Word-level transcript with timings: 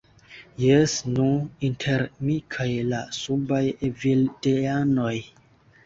Jes, 0.61 0.95
nu, 1.17 1.27
inter 1.69 2.03
mi 2.23 2.39
kaj 2.57 2.69
la 2.91 3.05
subaj 3.21 3.63
evildeanoj. 3.93 5.17